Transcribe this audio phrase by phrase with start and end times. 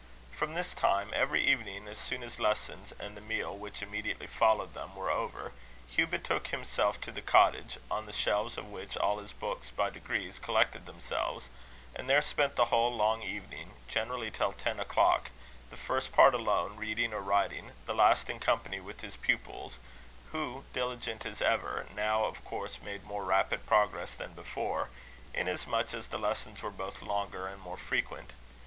[0.35, 4.73] From this time, every evening, as soon as lessons, and the meal which immediately followed
[4.73, 5.51] them, were over,
[5.87, 9.91] Hugh betook himself to the cottage, on the shelves of which all his books by
[9.91, 11.45] degrees collected themselves;
[11.95, 15.29] and there spent the whole long evening, generally till ten o'clock;
[15.69, 19.75] the first part alone reading or writing; the last in company with his pupils,
[20.31, 24.89] who, diligent as ever, now of course made more rapid progress than before,
[25.35, 28.31] inasmuch as the lessons were both longer and more frequent.